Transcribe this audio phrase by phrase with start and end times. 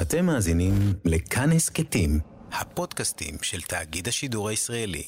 [0.00, 0.72] אתם מאזינים
[1.04, 2.20] לכאן הסכתים,
[2.52, 5.02] הפודקאסטים של תאגיד השידור הישראלי.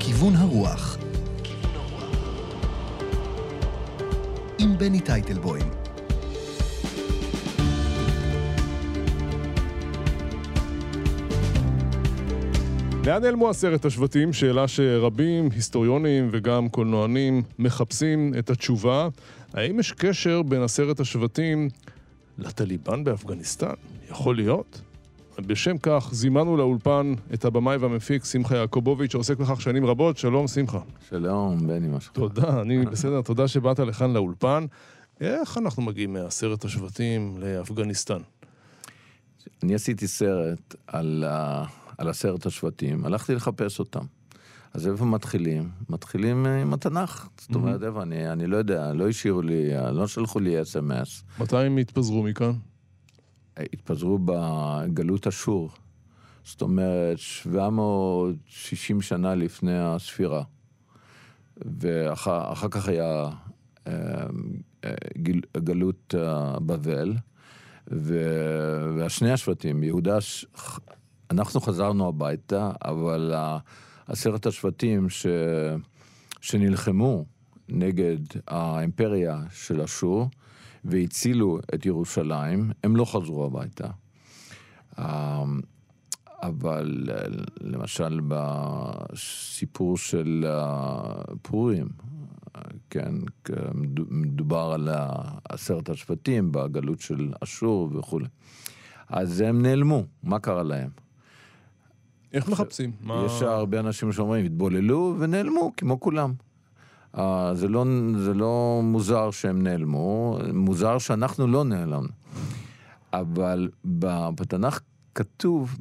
[0.00, 0.98] כיוון הרוח
[4.58, 5.70] עם בני טייטלבוים
[13.08, 14.32] לאן נעלמו עשרת השבטים?
[14.32, 19.08] שאלה שרבים, היסטוריונים וגם קולנוענים מחפשים את התשובה.
[19.54, 21.68] האם יש קשר בין עשרת השבטים
[22.38, 23.72] לטליבן באפגניסטן?
[24.10, 24.80] יכול להיות?
[25.38, 30.18] בשם כך זימנו לאולפן את הבמאי והמפיק שמחה יעקובוביץ' שעוסק בכך שנים רבות.
[30.18, 30.80] שלום שמחה.
[31.08, 32.32] שלום, בני, מה שלומך?
[32.34, 34.66] תודה, אני בסדר, תודה שבאת לכאן לאולפן.
[35.20, 38.20] איך אנחנו מגיעים מעשרת השבטים לאפגניסטן?
[39.62, 41.24] אני עשיתי סרט על,
[41.98, 44.04] על עשרת השבטים, הלכתי לחפש אותם.
[44.74, 45.70] אז איפה מתחילים?
[45.88, 47.28] מתחילים עם התנ"ך.
[47.40, 51.22] זאת אומרת, איפה אני, אני לא יודע, לא השאירו לי, לא שלחו לי אס.אם.אס.
[51.40, 52.52] מתי הם התפזרו מכאן?
[53.56, 55.70] התפזרו בגלות אשור.
[56.44, 60.42] זאת אומרת, 760 שנה לפני הספירה.
[61.56, 63.30] ואחר כך היה
[63.86, 63.92] אה,
[64.84, 67.14] אה, גיל, גלות אה, בבל,
[67.86, 70.18] והשני השבטים, יהודה,
[71.30, 73.34] אנחנו חזרנו הביתה, אבל
[74.06, 75.26] עשרת השבטים ש,
[76.40, 77.24] שנלחמו
[77.68, 80.30] נגד האימפריה של אשור,
[80.84, 83.88] והצילו את ירושלים, הם לא חזרו הביתה.
[86.42, 87.08] אבל
[87.60, 90.46] למשל בסיפור של
[91.42, 91.88] פורים,
[92.90, 93.14] כן,
[94.10, 94.88] מדובר על
[95.48, 98.26] עשרת השבטים בגלות של אשור וכולי.
[99.08, 101.07] אז הם נעלמו, מה קרה להם?
[102.32, 102.92] איך מחפשים?
[103.26, 106.32] יש הרבה אנשים שאומרים, התבוללו ונעלמו, כמו כולם.
[107.16, 107.20] Uh,
[107.54, 107.84] זה, לא,
[108.18, 112.08] זה לא מוזר שהם נעלמו, מוזר שאנחנו לא נעלמנו.
[113.12, 114.80] אבל בתנ"ך
[115.14, 115.78] כתוב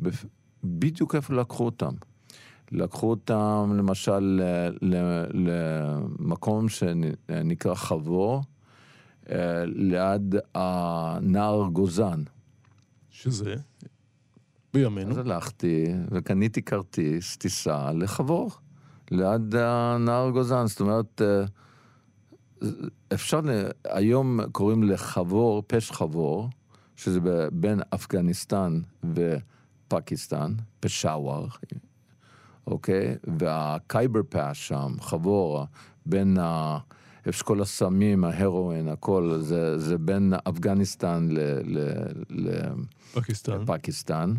[0.63, 1.93] בדיוק איפה לקחו אותם.
[2.71, 4.41] לקחו אותם למשל
[5.33, 8.43] למקום שנקרא חבור,
[9.65, 12.23] ליד הנער גוזן.
[13.09, 13.55] שזה?
[14.77, 15.11] בימינו.
[15.11, 18.51] אז הלכתי וקניתי כרטיס טיסה לחבור.
[19.11, 21.21] ליד הנהר גוזן, זאת אומרת,
[23.13, 23.39] אפשר,
[23.85, 26.49] היום קוראים לחבור, פש חבור,
[26.95, 27.19] שזה
[27.51, 28.81] בין אפגניסטן
[29.13, 31.47] ופקיסטן, פשאוור,
[32.67, 33.17] אוקיי?
[33.39, 35.65] והקייבר פאש שם, חבור,
[36.05, 36.77] בין ה...
[37.27, 41.27] איפה שכל הסמים, ההרואין, הכל, זה, זה בין אפגניסטן
[42.29, 43.61] לפקיסטן.
[43.61, 44.33] לפקיסטן.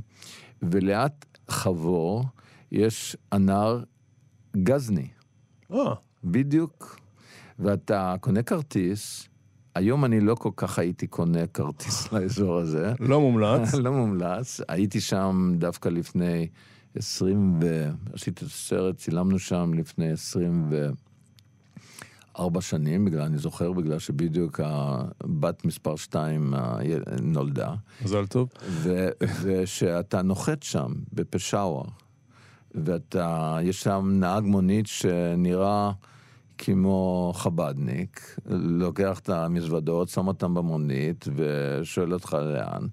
[0.62, 1.12] וליד
[1.48, 2.24] חבור
[2.72, 3.82] יש הנהר
[4.56, 5.08] גזני.
[5.72, 5.94] אה.
[6.24, 7.00] בדיוק.
[7.58, 9.28] ואתה קונה כרטיס,
[9.74, 12.92] היום אני לא כל כך הייתי קונה כרטיס לאזור הזה.
[13.00, 13.74] לא מומלץ.
[13.84, 14.60] לא מומלץ.
[14.68, 16.48] הייתי שם דווקא לפני
[16.94, 17.88] 20 ו...
[18.12, 20.10] עשיתי את הסרט, צילמנו שם לפני
[22.38, 26.54] 24 שנים, בגלל, אני זוכר, בגלל שבדיוק הבת מספר 2
[27.22, 27.74] נולדה.
[28.04, 28.48] מזל טוב.
[29.42, 31.84] ושאתה נוחת שם, בפשאוור.
[32.74, 35.92] ואתה, יש שם נהג מונית שנראה
[36.58, 42.86] כמו חבדניק, לוקח את המזוודות, שם אותם במונית ושואל אותך לאן.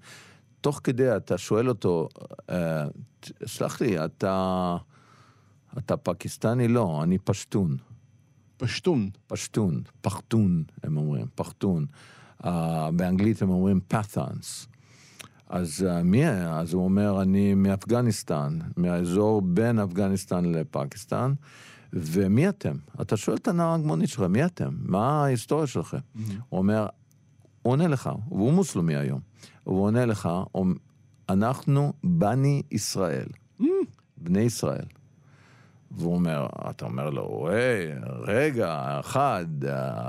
[0.61, 2.09] תוך כדי אתה שואל אותו,
[2.49, 2.85] אה,
[3.45, 4.77] סלח לי, אתה,
[5.77, 6.67] אתה פקיסטני?
[6.67, 7.77] לא, אני פשטון.
[8.57, 9.09] פשטון?
[9.27, 11.85] פשטון, פחטון, הם אומרים, פחטון.
[12.43, 12.47] Uh,
[12.95, 14.67] באנגלית הם אומרים פאת'אנס.
[15.49, 21.33] אז uh, מי, אז הוא אומר, אני מאפגניסטן, מהאזור בין אפגניסטן לפקיסטן,
[21.93, 22.75] ומי אתם?
[23.01, 24.69] אתה שואל את הנהג מונית שלך, מי אתם?
[24.79, 25.97] מה ההיסטוריה שלכם?
[25.97, 26.19] Mm-hmm.
[26.49, 26.87] הוא אומר,
[27.61, 29.19] הוא עונה לך, והוא מוסלמי היום,
[29.63, 30.29] הוא עונה לך,
[31.29, 33.27] אנחנו בני ישראל,
[33.59, 33.65] mm-hmm.
[34.17, 34.85] בני ישראל.
[35.91, 37.93] והוא אומר, אתה אומר לו, היי,
[38.27, 39.45] רגע, אחד,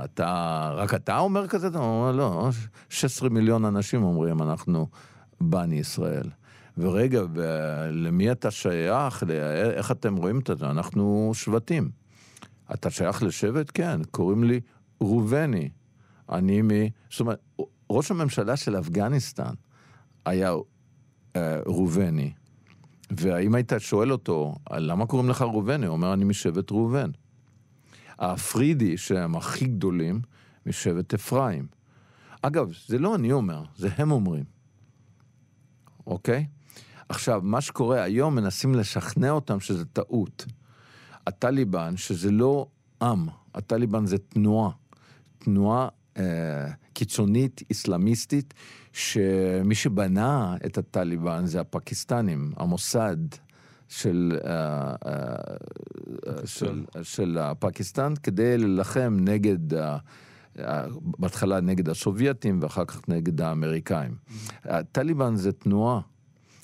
[0.03, 1.67] אתה, רק אתה אומר כזה?
[1.67, 2.49] הוא אומר, לא,
[2.89, 4.87] 16 מיליון אנשים אומרים, אנחנו
[5.41, 6.29] בני ישראל.
[6.77, 7.21] ורגע,
[7.91, 9.23] למי אתה שייך?
[9.75, 10.65] איך אתם רואים את זה?
[10.65, 11.89] אנחנו שבטים.
[12.73, 13.71] אתה שייך לשבט?
[13.73, 14.59] כן, קוראים לי
[15.01, 15.69] ראובני.
[16.29, 16.69] אני מ...
[17.09, 17.39] זאת אומרת,
[17.89, 19.53] ראש הממשלה של אפגניסטן
[20.25, 20.51] היה
[21.35, 22.31] אה, ראובני.
[23.09, 25.85] והאם היית שואל אותו, למה קוראים לך ראובני?
[25.85, 27.09] הוא אומר, אני משבט ראובן.
[28.19, 30.21] הפרידי, שהם הכי גדולים,
[30.65, 31.67] משבט אפרים.
[32.41, 34.43] אגב, זה לא אני אומר, זה הם אומרים.
[36.07, 36.45] אוקיי?
[37.09, 40.45] עכשיו, מה שקורה היום, מנסים לשכנע אותם שזה טעות.
[41.27, 42.67] הטליבן, שזה לא
[43.01, 44.71] עם, הטליבן זה תנועה.
[45.37, 45.87] תנועה
[46.17, 48.53] אה, קיצונית, אסלאמיסטית,
[48.97, 53.17] שמי שבנה את הטליבן זה הפקיסטנים, המוסד.
[53.89, 59.97] של, אה, אה, של, של פקיסטן כדי להילחם נגד, אה,
[60.95, 64.15] בהתחלה נגד הסובייטים ואחר כך נגד האמריקאים.
[64.63, 65.99] הטליבן זה תנועה,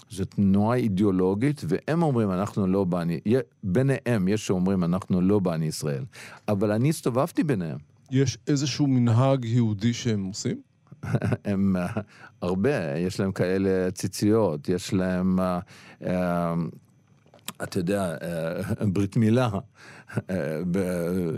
[0.09, 3.19] זו תנועה אידיאולוגית, והם אומרים אנחנו לא בני,
[3.63, 6.03] ביניהם יש שאומרים אנחנו לא בני ישראל,
[6.47, 7.77] אבל אני הסתובבתי ביניהם.
[8.12, 10.73] יש איזשהו מנהג יהודי שהם עושים?
[11.46, 11.76] הם
[12.42, 15.40] הרבה, יש להם כאלה ציציות, יש להם...
[17.64, 19.50] אתה יודע, אה, ברית מילה
[20.30, 20.62] אה,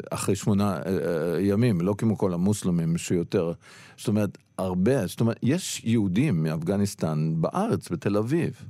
[0.09, 3.53] אחרי שמונה אה, ימים, לא כמו כל המוסלמים שיותר.
[3.97, 8.65] זאת אומרת, הרבה, זאת אומרת, יש יהודים מאפגניסטן בארץ, בתל אביב.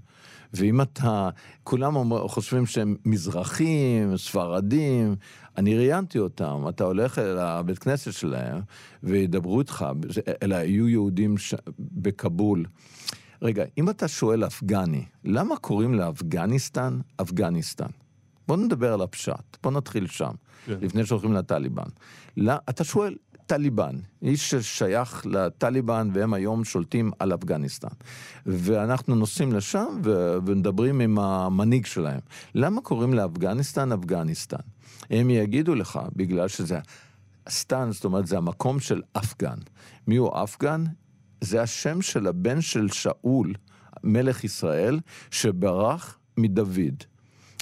[0.53, 1.29] ואם אתה,
[1.63, 1.93] כולם
[2.27, 5.15] חושבים שהם מזרחים, ספרדים,
[5.57, 8.61] אני ראיינתי אותם, אתה הולך אל הבית כנסת שלהם
[9.03, 9.85] וידברו איתך,
[10.43, 11.55] אלא יהיו יהודים ש...
[11.79, 12.65] בכבול.
[13.41, 17.89] רגע, אם אתה שואל אפגני, למה קוראים לאפגניסטן אפגניסטן?
[18.47, 20.31] בוא נדבר על הפשט, בוא נתחיל שם,
[20.65, 20.77] כן.
[20.81, 21.89] לפני שהולכים לטליבן.
[22.37, 23.15] לא, אתה שואל,
[23.47, 27.87] טליבן, איש ששייך לטליבן והם היום שולטים על אפגניסטן.
[28.45, 32.19] ואנחנו נוסעים לשם ו- ומדברים עם המנהיג שלהם.
[32.55, 34.57] למה קוראים לאפגניסטן אפגניסטן?
[35.09, 36.79] הם יגידו לך, בגלל שזה
[37.49, 39.57] סטן, זאת אומרת זה המקום של אפגן.
[40.07, 40.83] מי הוא אפגן?
[41.41, 43.53] זה השם של הבן של שאול,
[44.03, 44.99] מלך ישראל,
[45.31, 47.03] שברח מדוד,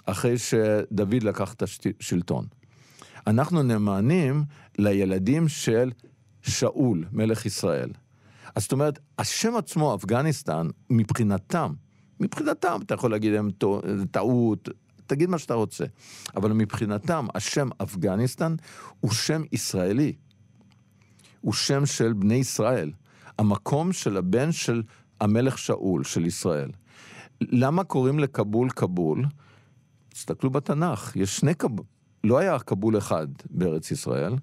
[0.06, 2.46] אחרי שדוד לקח את השלטון.
[3.28, 4.44] אנחנו נאמנים
[4.78, 5.92] לילדים של
[6.42, 7.90] שאול, מלך ישראל.
[8.56, 11.74] אז זאת אומרת, השם עצמו, אפגניסטן, מבחינתם,
[12.20, 13.50] מבחינתם, אתה יכול להגיד להם
[14.12, 14.70] טעות,
[15.08, 15.86] תגיד מה שאתה רוצה,
[16.36, 18.56] אבל מבחינתם, השם אפגניסטן
[19.00, 20.14] הוא שם ישראלי.
[21.42, 22.92] הוא שם של בני ישראל.
[23.40, 24.84] המקום של הבן של
[25.22, 26.72] המלך שאול, של ישראל.
[27.42, 29.26] למה קוראים לכבול כבול?
[30.10, 31.86] תסתכלו בתנ"ך, יש שני כבול,
[32.24, 34.34] לא היה כבול אחד בארץ ישראל,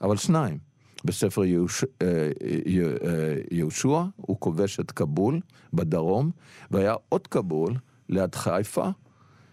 [0.00, 0.58] אבל שניים.
[1.04, 1.84] בספר יהוש...
[2.02, 5.40] אה, אה, יהושע הוא כובש את כבול
[5.72, 6.30] בדרום,
[6.70, 7.74] והיה עוד כבול
[8.08, 8.88] ליד חיפה,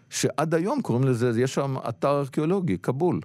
[0.09, 3.19] שעד היום קוראים לזה, יש שם אתר ארכיאולוגי, כבול.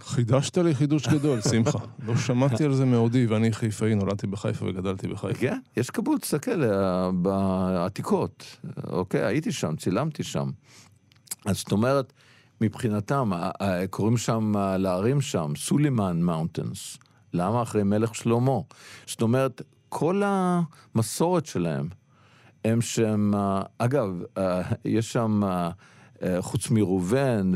[0.00, 1.78] חידשת לי חידוש גדול, שמחה.
[2.06, 5.40] לא שמעתי על זה מעודי, ואני חיפאי, נולדתי בחיפה וגדלתי בחיפה.
[5.40, 8.56] כן, יש כבול, תסתכל אה, בעתיקות,
[8.86, 9.24] אוקיי?
[9.24, 10.50] הייתי שם, צילמתי שם.
[11.46, 12.12] אז זאת אומרת,
[12.62, 13.30] מבחינתם,
[13.90, 16.98] קוראים שם, להרים שם, סולימן מאונטנס.
[17.34, 17.62] למה?
[17.62, 18.58] אחרי מלך שלמה.
[19.06, 21.88] זאת אומרת, כל המסורת שלהם,
[22.64, 25.42] הם שהם, אה, אגב, אה, יש שם,
[26.40, 27.52] חוץ מראובן,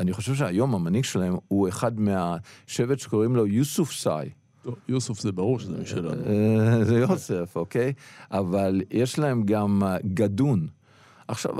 [0.00, 4.30] אני חושב שהיום המנהיג שלהם הוא אחד מהשבט שקוראים לו יוסוף סאי.
[4.88, 6.10] יוסוף זה ברור שזה משלנו.
[6.26, 7.92] אה, זה יוסף, אוקיי?
[8.30, 10.66] אבל יש להם גם אה, גדון.
[11.28, 11.54] עכשיו,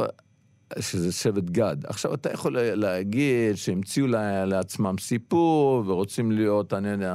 [0.79, 1.77] שזה שבט גד.
[1.85, 4.07] עכשיו, אתה יכול להגיד שהמציאו
[4.47, 7.15] לעצמם סיפור ורוצים להיות, אני יודע,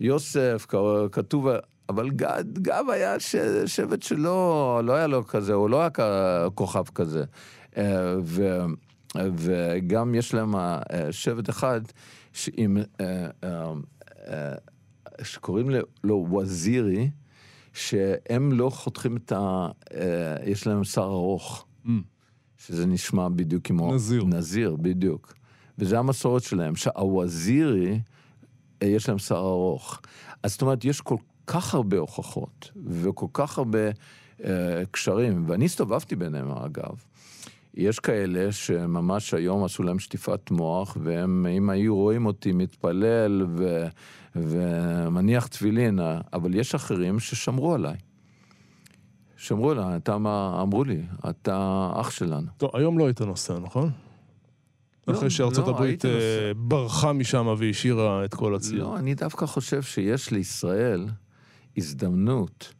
[0.00, 0.66] יוסף,
[1.12, 1.48] כתוב,
[1.88, 3.20] אבל גד, גב היה
[3.66, 5.90] שבט שלא, לא היה לו כזה, הוא לא היה
[6.54, 7.24] כוכב כזה.
[7.76, 8.64] אה, ו...
[9.14, 10.78] וגם יש להם אה,
[11.10, 11.80] שבט אחד
[12.32, 14.54] שעם, אה,
[15.22, 15.70] שקוראים
[16.04, 17.10] לו וזירי,
[17.72, 19.68] שהם לא חותכים את ה...
[20.44, 21.90] יש להם שר ארוך, mm.
[22.58, 23.94] שזה נשמע בדיוק כמו...
[23.94, 24.24] נזיר.
[24.24, 25.34] נזיר, בדיוק.
[25.78, 28.00] וזה המסורת שלהם, שהווזירי,
[28.84, 30.00] יש להם שר ארוך.
[30.42, 33.90] אז זאת אומרת, יש כל כך הרבה הוכחות, וכל כך הרבה
[34.44, 37.04] אה, קשרים, ואני הסתובבתי ביניהם, אגב.
[37.74, 43.86] יש כאלה שממש היום עשו להם שטיפת מוח, והם, אם היו רואים אותי מתפלל ו,
[44.36, 45.98] ומניח תפילין,
[46.32, 47.96] אבל יש אחרים ששמרו עליי.
[49.38, 52.46] שמרו עליי, אתה, מה, אמרו לי, אתה אח שלנו.
[52.56, 53.90] טוב, היום לא היית נוסע, נכון?
[55.08, 56.08] לא, אחרי שארצות לא, הברית uh,
[56.56, 58.82] ברחה משם והשאירה את כל הציר.
[58.82, 61.06] לא, אני דווקא חושב שיש לישראל
[61.76, 62.74] הזדמנות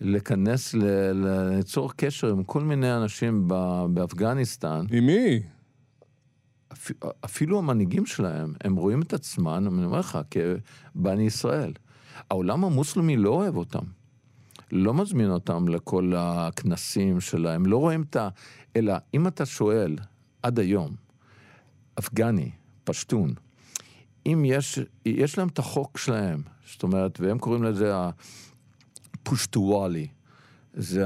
[0.00, 0.74] להיכנס,
[1.14, 3.48] ליצור קשר עם כל מיני אנשים
[3.94, 4.84] באפגניסטן.
[4.90, 5.42] עם מי?
[6.72, 6.90] אפ,
[7.24, 11.72] אפילו המנהיגים שלהם, הם רואים את עצמם, אני אומר לך, כבני ישראל.
[12.30, 13.99] העולם המוסלמי לא אוהב אותם.
[14.72, 18.28] לא מזמין אותם לכל הכנסים שלהם, לא רואים את ה...
[18.76, 19.96] אלא אם אתה שואל,
[20.42, 20.94] עד היום,
[21.98, 22.50] אפגני,
[22.84, 23.34] פשטון,
[24.26, 27.94] אם יש, יש להם את החוק שלהם, זאת אומרת, והם קוראים לזה
[29.22, 30.08] פושטואלי.
[30.74, 31.04] זה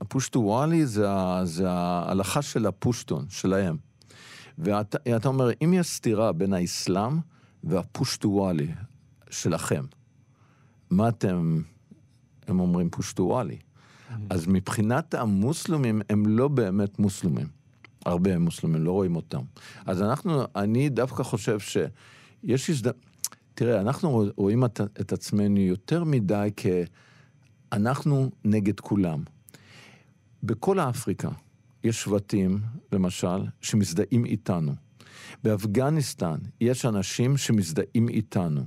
[0.00, 1.06] הפושטואלי זה,
[1.44, 3.76] זה ההלכה של הפושטון, שלהם.
[4.58, 7.18] ואתה אומר, אם יש סתירה בין האסלאם
[7.64, 8.68] והפושטואלי
[9.30, 9.84] שלכם,
[10.90, 11.62] מה אתם,
[12.48, 13.58] הם אומרים פושטואלי.
[14.30, 17.46] אז מבחינת המוסלמים, הם לא באמת מוסלמים.
[18.06, 19.42] הרבה מוסלמים, לא רואים אותם.
[19.86, 23.00] אז אנחנו, אני דווקא חושב שיש הזדמנות,
[23.54, 26.50] תראה, אנחנו רואים את, את עצמנו יותר מדי
[27.70, 29.22] כאנחנו נגד כולם.
[30.42, 31.28] בכל אפריקה
[31.84, 32.60] יש שבטים,
[32.92, 34.72] למשל, שמזדהים איתנו.
[35.44, 38.64] באפגניסטן יש אנשים שמזדהים איתנו,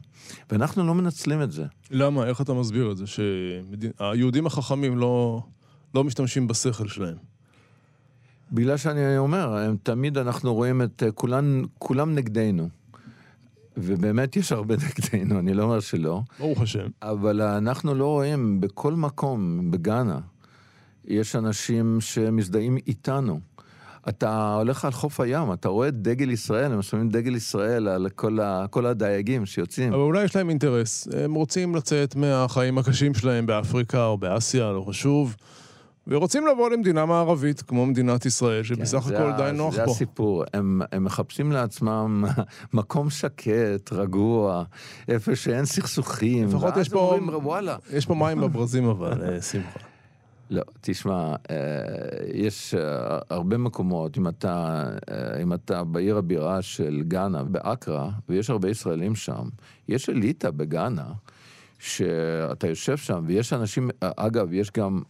[0.49, 1.65] ואנחנו לא מנצלים את זה.
[1.91, 2.25] למה?
[2.25, 3.03] איך אתה מסביר את זה?
[3.07, 5.41] שהיהודים החכמים לא,
[5.95, 7.17] לא משתמשים בשכל שלהם.
[8.51, 12.69] בגלל שאני אומר, הם, תמיד אנחנו רואים את כולם, כולם נגדנו.
[13.77, 16.21] ובאמת יש הרבה נגדנו, אני לא אומר שלא.
[16.39, 16.87] ברוך השם.
[17.01, 20.19] אבל אנחנו לא רואים בכל מקום, בגאנה,
[21.05, 23.39] יש אנשים שמזדהים איתנו.
[24.09, 28.09] אתה הולך על חוף הים, אתה רואה את דגל ישראל, הם שומעים דגל ישראל על
[28.09, 29.93] כל, ה, כל הדייגים שיוצאים.
[29.93, 31.07] אבל אולי יש להם אינטרס.
[31.23, 35.35] הם רוצים לצאת מהחיים הקשים שלהם באפריקה או באסיה, לא חשוב.
[36.07, 39.85] ורוצים לבוא למדינה מערבית, כמו מדינת ישראל, שבסך כן, הכל די נוח זה פה.
[39.85, 42.25] זה הסיפור, הם, הם מחפשים לעצמם
[42.73, 44.63] מקום שקט, רגוע,
[45.07, 46.47] איפה שאין סכסוכים.
[46.47, 47.47] לפחות יש פה, אומרים,
[47.93, 49.79] יש פה מים בברזים אבל, אה, שמחה.
[50.49, 51.55] לא, תשמע, אה,
[52.33, 58.49] יש אה, הרבה מקומות, אם אתה, אה, אם אתה בעיר הבירה של גאנה, באקרה, ויש
[58.49, 59.49] הרבה ישראלים שם,
[59.87, 61.11] יש אליטה בגאנה,
[61.79, 65.01] שאתה יושב שם, ויש אנשים, אגב, יש גם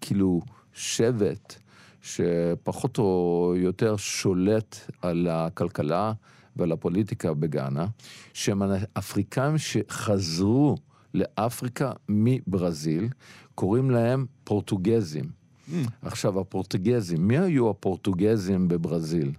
[0.00, 0.40] כאילו
[0.72, 1.54] שבט
[2.02, 6.12] שפחות או יותר שולט על הכלכלה
[6.56, 7.86] ועל הפוליטיקה בגאנה,
[8.32, 8.62] שהם
[8.98, 10.76] אפריקאים שחזרו
[11.14, 13.08] לאפריקה מברזיל,
[13.54, 15.24] קוראים להם פורטוגזים.
[15.24, 15.72] Mm.
[16.02, 19.32] עכשיו, הפורטוגזים, מי היו הפורטוגזים בברזיל?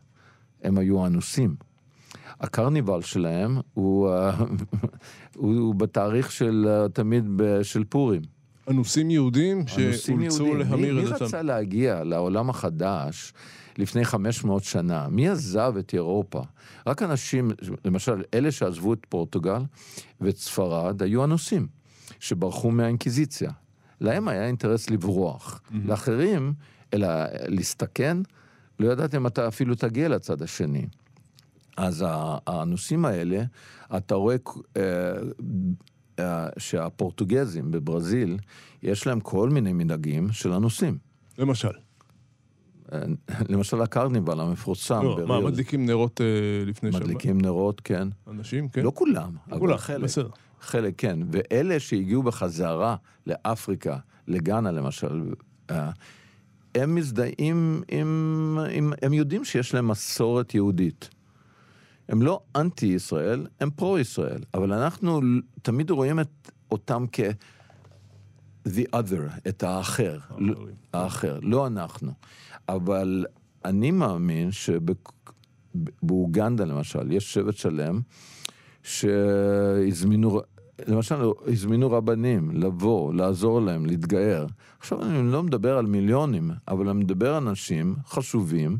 [0.63, 1.55] הם היו אנוסים.
[2.39, 4.09] הקרניבל שלהם הוא,
[5.35, 7.25] הוא, הוא בתאריך של תמיד
[7.63, 8.21] של פורים.
[8.69, 11.23] אנוסים יהודים שאולצו להמיר את דתם.
[11.23, 13.33] מי רצה להגיע לעולם החדש
[13.77, 15.07] לפני 500 שנה?
[15.09, 16.41] מי עזב את אירופה?
[16.87, 17.51] רק אנשים,
[17.85, 19.61] למשל, אלה שעזבו את פורטוגל
[20.21, 21.67] ואת ספרד, היו אנוסים,
[22.19, 23.51] שברחו מהאינקוויזיציה.
[24.01, 25.61] להם היה אינטרס לברוח.
[25.65, 25.75] Mm-hmm.
[25.85, 26.53] לאחרים,
[26.93, 27.07] אלא
[27.47, 28.17] להסתכן,
[28.79, 30.85] לא ידעתם מתי אפילו תגיע לצד השני.
[31.77, 32.05] אז
[32.47, 33.43] הנושאים האלה,
[33.97, 34.35] אתה רואה
[34.77, 34.81] אה,
[36.19, 38.37] אה, שהפורטוגזים בברזיל,
[38.83, 40.97] יש להם כל מיני מנהגים של הנושאים.
[41.37, 41.84] למשל?
[42.93, 42.99] אה,
[43.49, 45.03] למשל הקרניבל המפורסם.
[45.03, 46.25] לא, מה, מדליקים נרות אה,
[46.65, 47.01] לפני שבת?
[47.01, 48.07] מדליקים נרות, כן.
[48.27, 48.81] אנשים, כן?
[48.81, 50.03] לא כולם, לא כולם, חלק.
[50.03, 50.29] בסדר.
[50.61, 52.95] חלק כן, ואלה שהגיעו בחזרה
[53.27, 55.33] לאפריקה, לגאנה למשל,
[55.71, 55.89] אה,
[56.75, 61.09] הם מזדהים עם, עם, הם יודעים שיש להם מסורת יהודית.
[62.09, 65.21] הם לא אנטי ישראל, הם פרו ישראל, אבל אנחנו
[65.61, 67.19] תמיד רואים את אותם כ...
[68.67, 70.19] the other, את האחר,
[70.93, 72.11] האחר, לא אנחנו.
[72.69, 73.25] אבל
[73.65, 74.49] אני מאמין
[75.71, 78.01] שבאוגנדה למשל, יש שבט שלם
[78.83, 80.41] שהזמינו
[80.87, 81.15] למשל,
[81.47, 84.47] הזמינו רבנים לבוא, לעזור להם, להתגייר.
[84.79, 88.77] עכשיו אני לא מדבר על מיליונים, אבל אני מדבר על אנשים חשובים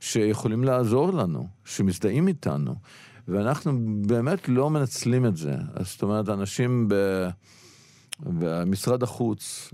[0.00, 2.74] שיכולים לעזור לנו, שמזדהים איתנו.
[3.28, 3.72] ואנחנו
[4.06, 5.54] באמת לא מנצלים את זה.
[5.80, 6.88] זאת אומרת, אנשים.
[8.22, 9.70] במשרד החוץ,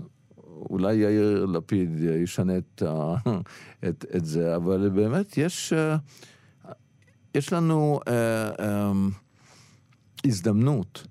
[0.69, 2.83] אולי יאיר לפיד ישנה את,
[3.89, 5.73] את, את זה, אבל באמת יש,
[7.35, 8.91] יש לנו אה, אה,
[10.25, 11.07] הזדמנות.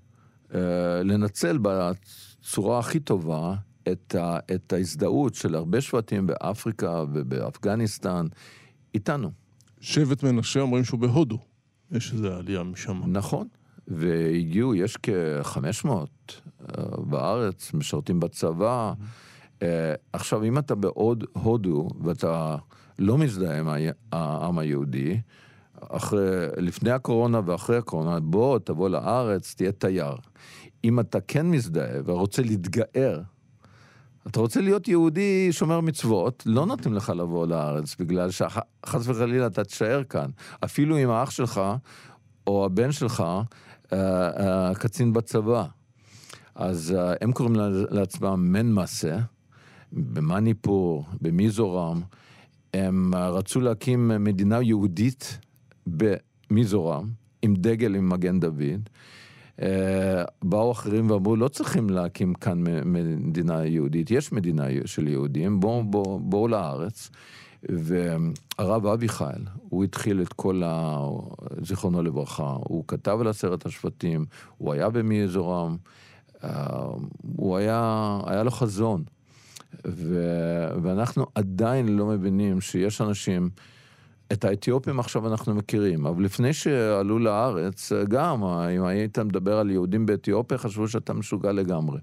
[0.55, 3.55] אה, לנצל בצורה הכי טובה
[3.91, 8.27] את, ה, את ההזדהות של הרבה שבטים באפריקה ובאפגניסטן
[8.93, 9.31] איתנו.
[9.79, 11.39] שבט מנשה אומרים שהוא בהודו.
[11.91, 13.01] יש איזו עלייה משם.
[13.07, 13.47] נכון,
[13.87, 18.93] והגיעו, יש כ-500 אה, בארץ, משרתים בצבא.
[18.93, 19.26] Mm-hmm.
[20.13, 22.55] עכשיו, אם אתה בעוד הודו ואתה
[22.99, 23.67] לא מזדהה עם
[24.11, 25.19] העם היהודי,
[25.81, 30.15] אחרי, לפני הקורונה ואחרי הקורונה, בוא, תבוא לארץ, תהיה תייר.
[30.83, 33.21] אם אתה כן מזדהה ורוצה להתגאר,
[34.27, 39.63] אתה רוצה להיות יהודי שומר מצוות, לא נותנים לך לבוא לארץ, בגלל שחס וחלילה אתה
[39.63, 40.29] תישאר כאן.
[40.65, 41.61] אפילו אם האח שלך
[42.47, 43.23] או הבן שלך
[43.93, 43.97] אה,
[44.39, 45.65] אה, קצין בצבא.
[46.55, 47.55] אז אה, הם קוראים
[47.89, 48.71] לעצמם מן
[49.91, 52.01] מסה, במניפור, במיזורם.
[52.73, 55.39] הם רצו להקים מדינה יהודית
[55.87, 57.09] במיזורם,
[57.41, 58.89] עם דגל עם מגן דוד.
[59.61, 65.83] אה, באו אחרים ואמרו, לא צריכים להקים כאן מדינה יהודית, יש מדינה של יהודים, בואו
[65.83, 67.09] בוא, בוא לארץ.
[67.63, 70.99] והרב אביחיל, הוא התחיל את כל ה...
[71.61, 74.25] זיכרונו לברכה, הוא כתב על עשרת השבטים,
[74.57, 75.77] הוא היה במי אזורם,
[76.43, 76.77] אה,
[77.35, 79.03] הוא היה, היה לו חזון.
[79.87, 80.19] ו...
[80.83, 83.49] ואנחנו עדיין לא מבינים שיש אנשים,
[84.33, 90.05] את האתיופים עכשיו אנחנו מכירים, אבל לפני שעלו לארץ, גם, אם היית מדבר על יהודים
[90.05, 91.99] באתיופיה, חשבו שאתה משוגע לגמרי.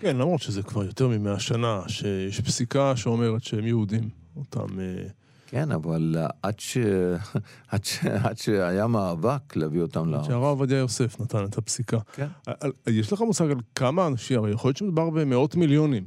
[0.00, 4.80] כן, למרות שזה כבר יותר ממאה שנה, שיש פסיקה שאומרת שהם יהודים, אותם...
[4.80, 5.08] אה,
[5.50, 6.78] כן, אבל עד, ש...
[7.72, 8.04] עד, ש...
[8.04, 10.26] עד שהיה מאבק להביא אותם לארץ.
[10.26, 11.98] שהרב עובדיה יוסף נתן את הפסיקה.
[12.12, 12.26] כן.
[12.86, 16.04] יש לך מושג על כמה אנשים, הרי יכול להיות שמדובר במאות מיליונים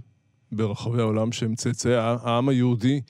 [0.51, 3.01] ברחבי העולם שהם צאצאי העם היהודי.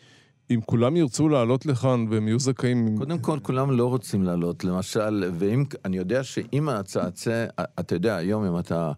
[0.52, 2.98] אם כולם ירצו לעלות לכאן והם יהיו זכאים...
[2.98, 4.64] קודם כל, כולם לא רוצים לעלות.
[4.64, 7.46] למשל, ואם, אני יודע שאם הצאצא,
[7.80, 8.92] אתה יודע, היום אם אתה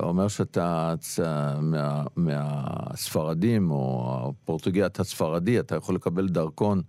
[0.00, 0.94] אומר שאתה
[1.60, 6.82] מה, מהספרדים או הפורטוגי, אתה ספרדי, אתה יכול לקבל דרכון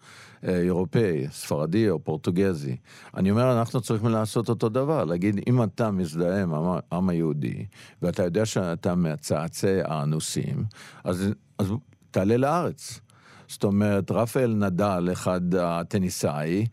[0.43, 2.75] אירופאי, ספרדי או פורטוגזי.
[3.17, 7.65] אני אומר, אנחנו צריכים לעשות אותו דבר, להגיד, אם אתה מזדהה עם העם היהודי,
[8.01, 10.65] ואתה יודע שאתה מהצאצא האנוסים,
[11.03, 11.71] אז, אז
[12.11, 12.99] תעלה לארץ.
[13.47, 16.65] זאת אומרת, רפאל נדל, אחד הטניסאי,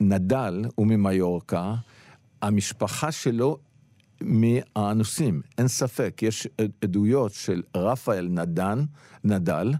[0.00, 1.74] נדל הוא ממיורקה,
[2.42, 3.58] המשפחה שלו
[4.20, 6.48] מהאנוסים, אין ספק, יש
[6.82, 8.84] עדויות של רפאל נדן,
[9.24, 9.72] נדל,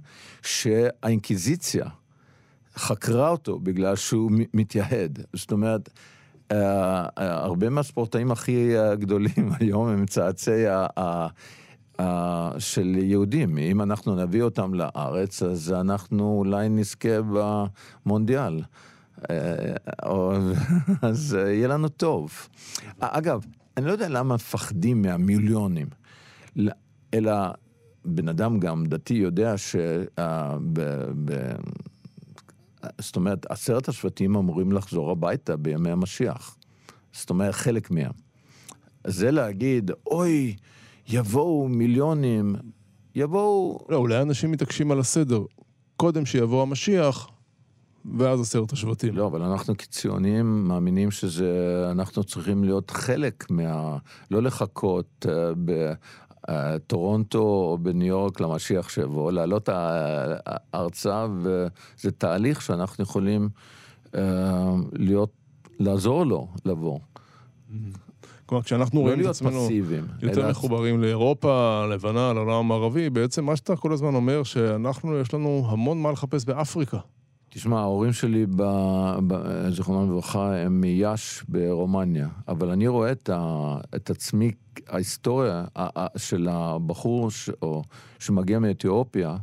[0.42, 1.85] שהאינקוויזיציה
[2.79, 5.19] חקרה אותו בגלל שהוא מתייהד.
[5.33, 5.91] זאת אומרת,
[6.49, 6.57] Uh, uh,
[7.17, 10.65] הרבה מהספורטאים הכי uh, גדולים היום הם צאצאי
[12.59, 13.59] של יהודים.
[13.59, 17.09] אם אנחנו נביא אותם לארץ, אז אנחנו אולי נזכה
[18.07, 18.63] במונדיאל.
[21.03, 22.49] אז יהיה לנו טוב.
[23.01, 23.45] אגב,
[23.77, 25.87] אני לא יודע למה מפחדים מהמיליונים,
[27.15, 27.33] אלא
[28.05, 29.77] בן אדם גם דתי יודע ש...
[32.99, 36.57] זאת אומרת, עשרת השבטים אמורים לחזור הביתה בימי המשיח.
[37.13, 38.13] זאת אומרת, חלק מהם.
[39.07, 40.57] זה להגיד, אוי,
[41.09, 42.55] יבואו מיליונים,
[43.14, 43.79] יבואו...
[43.88, 45.43] לא, אולי אנשים מתעקשים על הסדר.
[45.97, 47.29] קודם שיבוא המשיח,
[48.19, 49.17] ואז עשרת השבטים.
[49.17, 53.99] לא, אבל אנחנו כציונים מאמינים שזה, אנחנו צריכים להיות חלק מה...
[54.31, 55.29] לא לחכות uh,
[56.51, 59.68] בטורונטו או בניו יורק למשיח שיבוא, לעלות
[60.74, 63.48] ארצה, וזה תהליך שאנחנו יכולים
[64.07, 64.18] uh,
[64.92, 65.31] להיות,
[65.81, 66.98] לעזור לו לבוא.
[68.46, 70.51] כלומר, כשאנחנו לא רואים את עצמנו פסיביים, יותר אלא...
[70.51, 76.03] מחוברים לאירופה, לבנה, לעולם המערבי, בעצם מה שאתה כל הזמן אומר, שאנחנו, יש לנו המון
[76.03, 76.98] מה לחפש באפריקה.
[77.59, 78.47] תשמע, ההורים שלי,
[79.71, 84.51] זיכרונם לברכה, הם מיאש ברומניה, אבל אני רואה את, ה, את עצמי,
[84.88, 85.64] ההיסטוריה
[86.16, 87.83] של הבחור ש, או,
[88.18, 89.37] שמגיע מאתיופיה,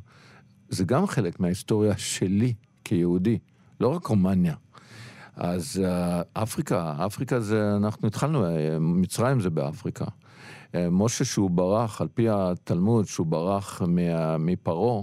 [0.69, 3.38] זה גם חלק מההיסטוריה שלי כיהודי,
[3.80, 4.56] לא רק רומניה.
[5.36, 10.06] אז אה, אפריקה, אפריקה זה, אנחנו התחלנו, אה, מצרים זה באפריקה.
[10.75, 13.82] אה, משה שהוא ברח, על פי התלמוד, שהוא ברח
[14.39, 15.01] מפרעה,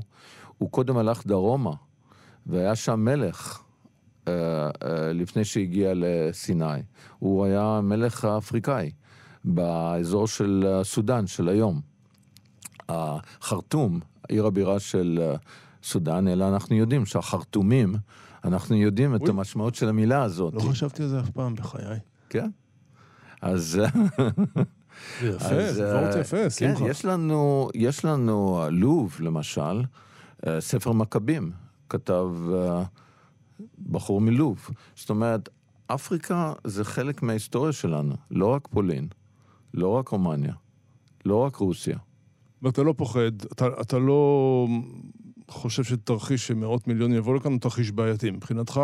[0.59, 1.73] הוא קודם הלך דרומה.
[2.47, 3.63] והיה שם מלך
[4.29, 6.83] אה, אה, לפני שהגיע לסיני.
[7.19, 8.91] הוא היה מלך אפריקאי
[9.45, 11.81] באזור של סודאן של היום.
[12.89, 15.37] החרטום, עיר הבירה של אה,
[15.83, 17.95] סודאן, אלא אנחנו יודעים שהחרטומים,
[18.45, 20.55] אנחנו יודעים את המשמעות של המילה הזאת.
[20.55, 21.99] לא חשבתי על זה אף פעם בחיי.
[22.29, 22.51] כן.
[23.43, 23.81] אז...
[25.23, 26.79] יפה, זה וורט יפה, שמחה.
[26.79, 29.83] כן, יש לנו, יש לנו לוב, למשל,
[30.59, 31.53] ספר מכבים,
[31.93, 34.71] כתב uh, בחור מלוב.
[34.97, 35.49] זאת אומרת,
[35.87, 39.09] אפריקה זה חלק מההיסטוריה שלנו, לא רק פולין,
[39.75, 40.55] לא רק רומניה,
[41.25, 41.99] לא רק רוסיה.
[42.63, 44.67] ואתה לא פוחד, אתה, אתה לא
[45.49, 48.31] חושב שתרחיש שמאות מיליון יבוא לכאן הוא תרחיש בעייתי.
[48.31, 48.81] מבחינתך,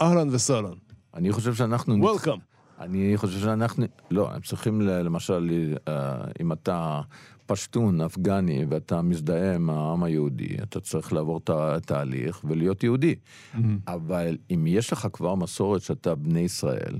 [0.00, 0.74] אהלן וסהלן.
[1.14, 1.94] אני חושב שאנחנו...
[2.00, 2.38] וולקאם.
[2.80, 3.86] אני חושב שאנחנו...
[4.10, 5.50] לא, הם צריכים למשל,
[5.88, 7.00] אה, אם אתה
[7.48, 13.14] פשטון, אפגני, ואתה מזדהה עם העם היהודי, אתה צריך לעבור את התהליך ולהיות יהודי.
[13.14, 13.58] Mm-hmm.
[13.86, 16.98] אבל אם יש לך כבר מסורת שאתה בני ישראל,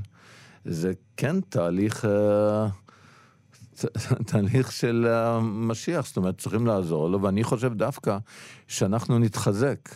[0.64, 2.04] זה כן תהליך...
[2.04, 2.68] אה,
[4.26, 8.18] תהליך של המשיח, זאת אומרת, צריכים לעזור לו, ואני חושב דווקא
[8.66, 9.88] שאנחנו נתחזק.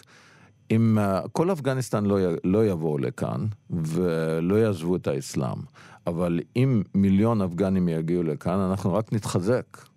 [0.70, 5.58] אם uh, כל אפגניסטן לא, לא יבואו לכאן ולא יעזבו את האסלאם,
[6.06, 9.91] אבל אם מיליון אפגנים יגיעו לכאן, אנחנו רק נתחזק.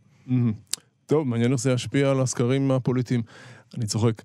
[1.05, 3.21] טוב, מעניין איך זה ישפיע על הסקרים הפוליטיים.
[3.77, 4.21] אני צוחק.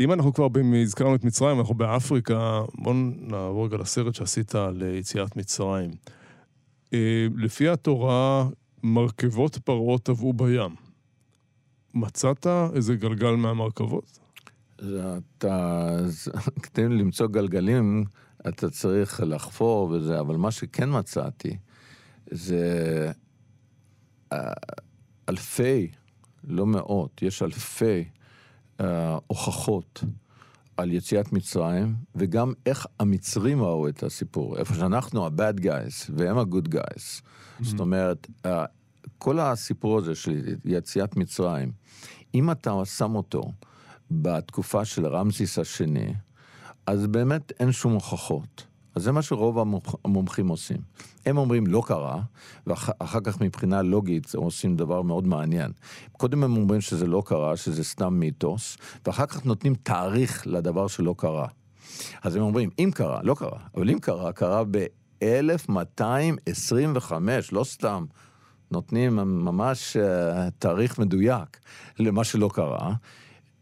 [0.00, 0.48] אם אנחנו כבר
[0.82, 5.90] הזכרנו את מצרים, אנחנו באפריקה, בואו נעבור רגע לסרט שעשית על יציאת מצרים.
[6.92, 8.48] אה, לפי התורה,
[8.82, 10.74] מרכבות פרעה טבעו בים.
[11.94, 14.18] מצאת איזה גלגל מהמרכבות?
[14.76, 15.96] אתה,
[16.62, 18.04] כדי למצוא גלגלים,
[18.48, 21.56] אתה צריך לחפור וזה, אבל מה שכן מצאתי,
[22.30, 23.12] זה
[24.32, 24.52] אה,
[25.34, 25.90] אלפי,
[26.44, 28.04] לא מאות, יש אלפי
[28.78, 28.84] uh,
[29.26, 30.04] הוכחות
[30.76, 34.58] על יציאת מצרים, וגם איך המצרים ראו את הסיפור.
[34.58, 36.76] איפה שאנחנו ה-bad guys, והם ה-good guys.
[36.76, 37.64] Mm-hmm.
[37.64, 38.48] זאת אומרת, uh,
[39.18, 41.72] כל הסיפור הזה של יציאת מצרים,
[42.34, 43.42] אם אתה שם אותו
[44.10, 46.14] בתקופה של רמזיס השני,
[46.86, 48.66] אז באמת אין שום הוכחות.
[48.94, 49.58] אז זה מה שרוב
[50.04, 50.76] המומחים עושים.
[51.26, 52.20] הם אומרים לא קרה,
[52.66, 55.72] ואחר כך מבחינה לוגית הם עושים דבר מאוד מעניין.
[56.12, 58.76] קודם הם אומרים שזה לא קרה, שזה סתם מיתוס,
[59.06, 61.46] ואחר כך נותנים תאריך לדבר שלא קרה.
[62.22, 67.12] אז הם אומרים, אם קרה, לא קרה, אבל אם קרה, קרה ב-1225,
[67.52, 68.04] לא סתם.
[68.70, 71.58] נותנים ממש אה, תאריך מדויק
[71.98, 72.94] למה שלא קרה.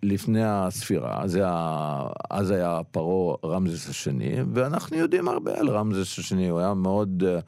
[0.03, 2.07] לפני הספירה, זה ה...
[2.31, 7.39] אז היה פרעה רמזס השני, ואנחנו יודעים הרבה על רמזס השני, הוא היה מאוד, אה,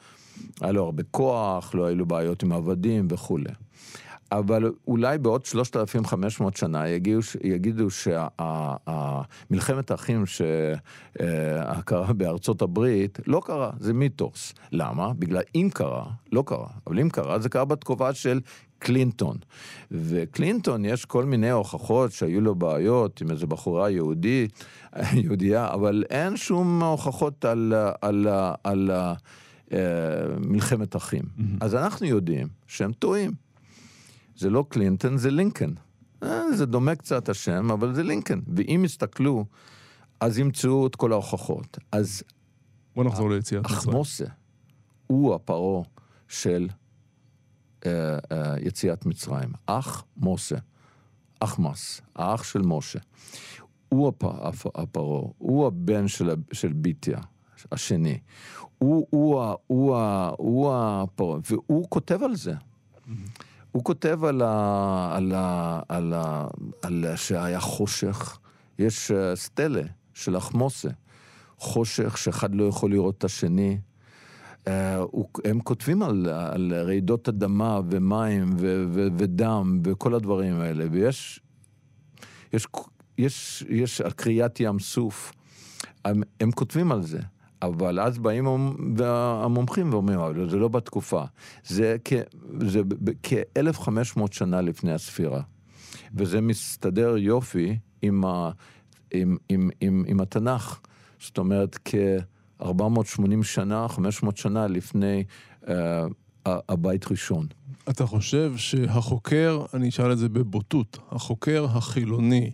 [0.61, 3.51] היה לו הרבה כוח, לא היו לו בעיות עם עבדים וכולי.
[4.33, 13.93] אבל אולי בעוד 3,500 שנה יגידו, יגידו שמלחמת האחים שקרה בארצות הברית לא קרה, זה
[13.93, 14.55] מיתוס.
[14.73, 15.13] למה?
[15.19, 16.69] בגלל אם קרה, לא קרה.
[16.87, 18.41] אבל אם קרה, זה קרה בתקופה של
[18.85, 19.37] קלינטון.
[19.91, 24.65] וקלינטון, יש כל מיני הוכחות שהיו לו בעיות עם איזו בחורה יהודית,
[25.23, 28.91] יהודייה, אבל אין שום הוכחות על, על, על, על
[29.69, 29.75] uh,
[30.47, 31.23] מלחמת אחים.
[31.23, 31.43] Mm-hmm.
[31.61, 33.33] אז אנחנו יודעים שהם טועים.
[34.37, 35.71] זה לא קלינטון, זה לינקן.
[36.23, 38.41] אה, זה דומה קצת השם, אבל זה לינקן.
[38.55, 39.45] ואם יסתכלו,
[40.21, 41.79] אז ימצאו את כל ההוכחות.
[41.93, 42.23] אז...
[42.97, 43.79] בוא נחזור ליציאת מצרים.
[43.79, 44.25] אחמוסה
[45.07, 45.83] הוא הפרעה
[46.29, 46.69] של
[47.87, 49.53] אה, אה, יציאת מצרים.
[49.67, 50.57] אח מוסה,
[51.41, 52.99] אחמס, האח של משה.
[53.89, 57.19] הוא הפרעה, הוא הבן של, של ביטיה,
[57.73, 58.19] השני.
[58.79, 59.97] הוא, הוא, הוא,
[60.37, 62.55] הוא הפרעה, והוא כותב על זה.
[63.73, 66.47] הוא כותב על, ה, על, ה, על, ה,
[66.83, 68.39] על שהיה חושך,
[68.79, 69.83] יש אה, סטלה
[70.15, 70.89] של אחמוסה,
[71.59, 73.79] חושך שאחד לא יכול לראות את השני,
[75.45, 81.41] הם כותבים על, על רעידות אדמה ומים ו, ו, ודם וכל הדברים האלה, ויש
[82.53, 82.67] יש,
[83.19, 85.33] יש, יש קריאת ים סוף,
[86.05, 87.21] הם, הם כותבים על זה.
[87.63, 88.47] אבל אז באים
[89.07, 91.25] המומחים ואומרים, אבל זה לא בתקופה.
[91.67, 91.97] זה,
[92.61, 92.83] זה
[93.23, 95.43] כ-1500 שנה לפני הספירה.
[96.15, 98.51] וזה מסתדר יופי עם, ה,
[99.11, 100.81] עם, עם, עם, עם התנ"ך.
[101.21, 101.95] זאת אומרת, כ...
[102.63, 105.25] 480 שנה, 500 שנה לפני
[105.65, 105.69] uh,
[106.47, 107.47] הבית ראשון.
[107.89, 112.51] אתה חושב שהחוקר, אני אשאל את זה בבוטות, החוקר החילוני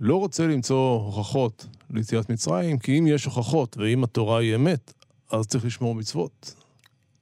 [0.00, 4.92] לא רוצה למצוא הוכחות ליציאת מצרים, כי אם יש הוכחות ואם התורה היא אמת,
[5.30, 6.54] אז צריך לשמור מצוות.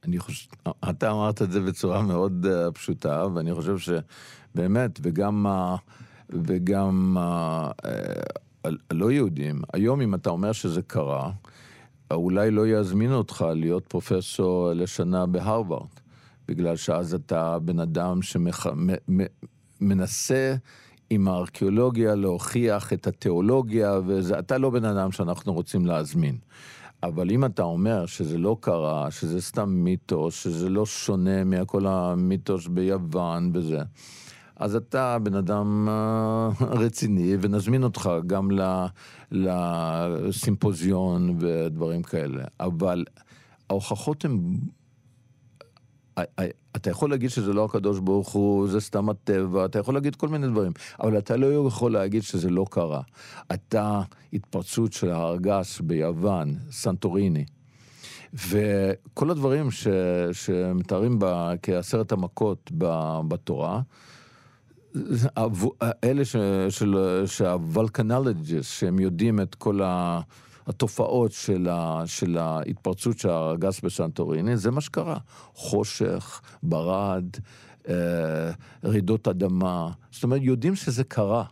[0.03, 0.49] אני חושב,
[0.89, 5.79] אתה אמרת את זה בצורה מאוד uh, פשוטה, ואני חושב שבאמת, וגם, uh,
[6.29, 11.31] וגם uh, uh, הלא יהודים, היום אם אתה אומר שזה קרה,
[12.11, 15.89] אולי לא יזמין אותך להיות פרופסור לשנה בהרווארד,
[16.47, 18.19] בגלל שאז אתה בן אדם
[19.79, 20.55] שמנסה
[21.09, 26.37] עם הארכיאולוגיה להוכיח את התיאולוגיה, ואתה לא בן אדם שאנחנו רוצים להזמין.
[27.03, 32.67] אבל אם אתה אומר שזה לא קרה, שזה סתם מיתוס, שזה לא שונה מכל המיתוס
[32.67, 33.79] ביוון וזה,
[34.55, 38.49] אז אתה בן אדם אה, רציני, ונזמין אותך גם
[39.31, 42.43] לסימפוזיון ודברים כאלה.
[42.59, 43.05] אבל
[43.69, 44.39] ההוכחות הן...
[46.75, 50.27] אתה יכול להגיד שזה לא הקדוש ברוך הוא, זה סתם הטבע, אתה יכול להגיד כל
[50.27, 53.01] מיני דברים, אבל אתה לא יכול להגיד שזה לא קרה.
[53.53, 54.01] אתה
[54.33, 57.45] התפרצות של הארגס ביוון, סנטוריני.
[58.33, 59.87] וכל הדברים ש,
[60.31, 61.19] שמתארים
[61.61, 62.71] כעשרת המכות
[63.27, 63.81] בתורה,
[66.03, 66.23] אלה
[67.25, 69.79] שהוולקנולוגיסט, שהם יודעים את כל
[70.67, 75.17] התופעות של, ה, של ההתפרצות של הגס בסנטוריני, זה מה שקרה.
[75.53, 77.25] חושך, ברד,
[77.89, 78.51] אה,
[78.83, 81.43] רעידות אדמה, זאת אומרת, יודעים שזה קרה.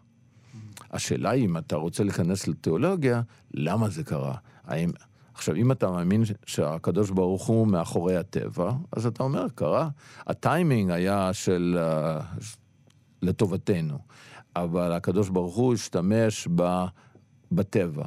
[0.92, 3.22] השאלה היא, אם אתה רוצה להיכנס לתיאולוגיה,
[3.54, 4.36] למה זה קרה?
[4.64, 4.92] האם...
[5.34, 9.90] עכשיו, אם אתה מאמין שהקדוש ברוך הוא מאחורי הטבע, אז אתה אומר, קרה.
[10.28, 11.80] הטיימינג היה של...
[11.80, 12.63] Uh,
[13.24, 13.98] לטובתנו,
[14.56, 16.86] אבל הקדוש ברוך הוא השתמש ב,
[17.52, 18.06] בטבע.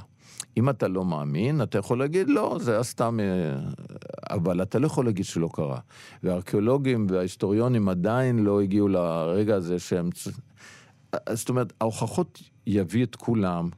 [0.57, 3.19] אם אתה לא מאמין, אתה יכול להגיד, לא, זה היה סתם...
[3.21, 3.59] אה,
[4.31, 5.79] אבל אתה לא יכול להגיד שלא קרה.
[6.23, 10.11] והארכיאולוגים וההיסטוריונים עדיין לא הגיעו לרגע הזה שהם...
[11.33, 13.69] זאת אומרת, ההוכחות יביא את כולם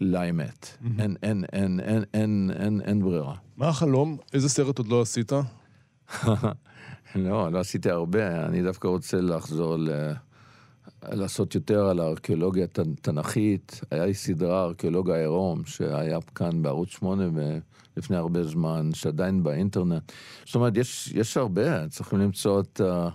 [0.00, 0.76] לאמת.
[0.98, 3.34] אין, אין, אין, אין, אין, אין, אין ברירה.
[3.56, 4.16] מה החלום?
[4.32, 5.32] איזה סרט עוד לא עשית?
[7.14, 9.90] לא, לא עשיתי הרבה, אני דווקא רוצה לחזור ל...
[11.08, 13.80] לעשות יותר על הארכיאולוגיה התנ"כית.
[13.90, 17.24] היה לי סדרה, ארכיאולוג העירום, שהיה כאן בערוץ 8
[17.96, 20.12] לפני הרבה זמן, שעדיין באינטרנט.
[20.46, 22.80] זאת אומרת, יש, יש הרבה, צריכים למצוא את...
[22.80, 23.10] Uh,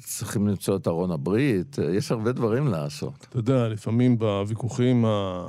[0.00, 3.26] צריכים למצוא את ארון הברית, יש הרבה דברים לעשות.
[3.28, 5.46] אתה יודע, לפעמים בוויכוחים ה...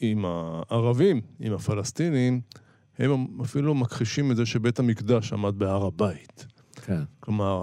[0.00, 2.40] עם הערבים, עם הפלסטינים,
[2.98, 6.46] הם אפילו מכחישים את זה שבית המקדש עמד בהר הבית.
[6.74, 7.02] כן.
[7.20, 7.62] כלומר,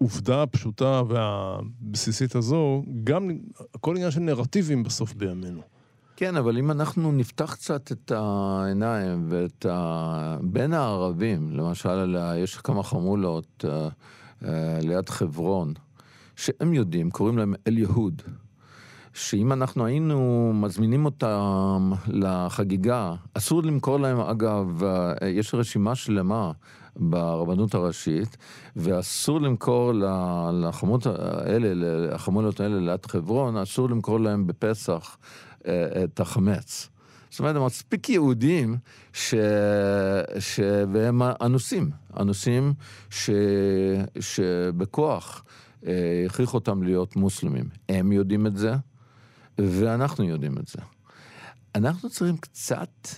[0.00, 3.30] העובדה הפשוטה והבסיסית הזו, גם
[3.74, 5.60] הכל עניין של נרטיבים בסוף בימינו.
[6.16, 10.36] כן, אבל אם אנחנו נפתח קצת את העיניים ואת ה...
[10.40, 14.46] בין הערבים, למשל, יש כמה חמולות uh, uh,
[14.82, 15.74] ליד חברון,
[16.36, 18.22] שהם יודעים, קוראים להם אל יהוד.
[19.14, 26.52] שאם אנחנו היינו מזמינים אותם לחגיגה, אסור למכור להם, אגב, אה, יש רשימה שלמה
[26.96, 28.36] ברבנות הראשית,
[28.76, 29.92] ואסור למכור
[30.52, 35.18] לחמות האלה, לחמולות האלה ליד חברון, אסור למכור להם בפסח
[35.66, 36.88] אה, את החמץ.
[37.30, 38.76] זאת אומרת, הם מספיק יהודים,
[39.12, 39.34] ש...
[40.38, 40.60] ש...
[40.92, 42.72] והם אנוסים, אנוסים
[43.10, 43.30] ש...
[44.20, 45.44] שבכוח
[45.86, 47.68] אה, הכריחו אותם להיות מוסלמים.
[47.88, 48.74] הם יודעים את זה,
[49.58, 50.78] ואנחנו יודעים את זה.
[51.74, 53.08] אנחנו צריכים קצת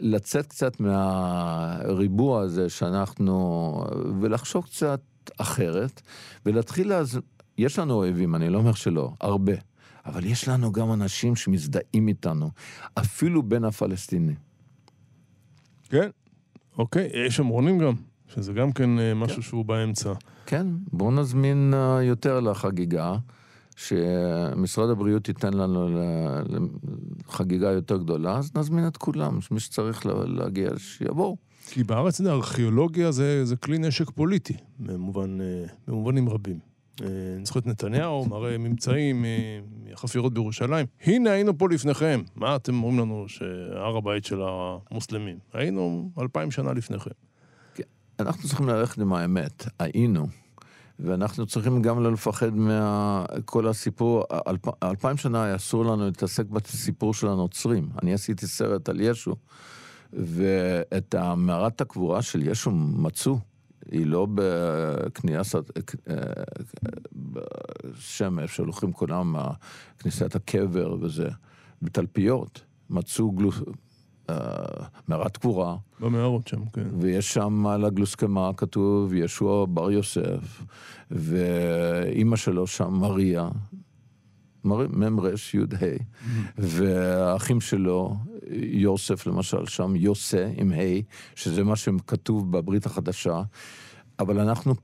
[0.00, 3.84] לצאת קצת מהריבוע הזה שאנחנו,
[4.20, 5.00] ולחשוב קצת
[5.38, 6.02] אחרת,
[6.46, 7.20] ולהתחיל אז,
[7.58, 9.52] יש לנו אויבים, אני לא אומר שלא, הרבה,
[10.06, 12.50] אבל יש לנו גם אנשים שמזדהים איתנו,
[12.94, 14.36] אפילו בין הפלסטינים.
[15.88, 16.08] כן,
[16.78, 17.94] אוקיי, יש אמרונים גם,
[18.34, 19.42] שזה גם כן אה, משהו כן.
[19.42, 20.12] שהוא באמצע.
[20.46, 23.16] כן, בואו נזמין אה, יותר לחגיגה.
[23.76, 25.88] שמשרד הבריאות ייתן לנו
[27.28, 31.36] חגיגה יותר גדולה, אז נזמין את כולם, מי שצריך להגיע, שיבואו.
[31.66, 36.58] כי בארץ ארכיאולוגיה זה, זה כלי נשק פוליטי, במובן, אה, במובנים רבים.
[37.02, 37.06] אה,
[37.36, 40.86] אני זוכר את נתניהו, מראה ממצאים אה, מהחפירות בירושלים.
[41.04, 42.22] הנה היינו פה לפניכם.
[42.36, 45.38] מה אתם אומרים לנו שהר הבית של המוסלמים?
[45.52, 47.10] היינו אלפיים שנה לפניכם.
[47.74, 47.82] כן,
[48.20, 49.66] אנחנו צריכים ללכת עם האמת.
[49.78, 50.41] היינו.
[51.04, 57.28] ואנחנו צריכים גם לא לפחד מכל הסיפור, אלפ, אלפיים שנה אסור לנו להתעסק בסיפור של
[57.28, 57.88] הנוצרים.
[58.02, 59.36] אני עשיתי סרט על ישו,
[60.12, 63.38] ואת מערת הקבורה של ישו מצאו.
[63.90, 65.70] היא לא בכניסת,
[67.12, 69.36] בשם, איפה שהולכים כולם,
[69.98, 71.28] כניסת הקבר וזה,
[71.82, 72.60] בתלפיות.
[72.90, 73.62] מצאו גלוס, אה,
[75.08, 75.76] מערת קבורה.
[76.00, 76.88] במערות שם, כן.
[76.98, 80.62] ויש שם על הגלוסקמה כתוב ישוע בר יוסף,
[81.10, 83.48] ואימא שלו שם מריה,
[84.64, 85.86] מ"ר י"ה.
[86.58, 88.16] והאחים שלו,
[88.52, 91.00] יוסף למשל, שם יוסה עם ה',
[91.34, 93.42] שזה מה שכתוב בברית החדשה,
[94.18, 94.74] אבל אנחנו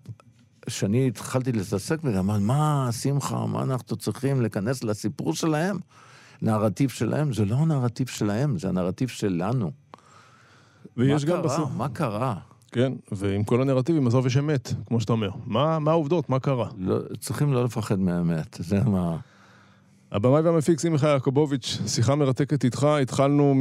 [0.67, 5.79] כשאני התחלתי להתעסק בזה, אמרתי, מה, שמחה, מה אנחנו צריכים להיכנס לסיפור שלהם?
[6.43, 9.71] נרטיב שלהם, זה לא הנרטיב שלהם, זה הנרטיב שלנו.
[10.97, 11.43] ויש גם קרה?
[11.43, 11.71] בסוף...
[11.77, 12.35] מה קרה?
[12.73, 15.31] כן, ועם כל הנרטיבים בסוף יש אמת, כמו שאתה אומר.
[15.47, 16.31] מה, מה העובדות?
[16.31, 16.69] מה קרה?
[16.79, 19.17] לא, צריכים לא לפחד מהאמת, זה מה...
[20.13, 23.55] הבמאי והמפיק שמחה יעקובוביץ', שיחה מרתקת איתך, התחלנו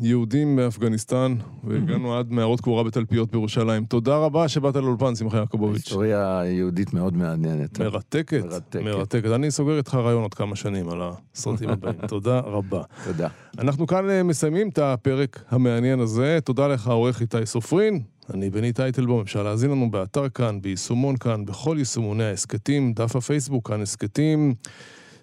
[0.00, 3.84] מיהודים באפגניסטן והגענו עד מערות קבורה בתלפיות בירושלים.
[3.84, 5.84] תודה רבה שבאת לאולפן, שמחה יעקובוביץ'.
[5.84, 7.78] היסטוריה יהודית מאוד מעניינת.
[7.78, 8.82] מרתקת, מרתקת.
[8.82, 9.30] מרתקת.
[9.30, 11.94] אני סוגר איתך רעיון עוד כמה שנים על הסרטים הבאים.
[12.08, 12.82] תודה רבה.
[13.04, 13.28] תודה.
[13.58, 16.38] אנחנו כאן אה, מסיימים את הפרק המעניין הזה.
[16.44, 18.00] תודה לך, עורך איתי סופרין.
[18.34, 23.68] אני בני טייטלבום, אפשר להזין לנו באתר כאן, ביישומון כאן, בכל יישומוני ההסכתים, דף הפייסבוק
[23.68, 24.54] כאן הסכתים.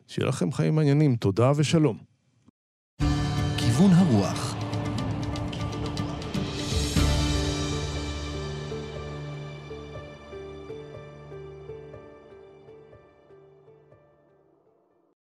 [0.08, 2.13] שיהיה לכם חיים מעניינים, תודה ושלום.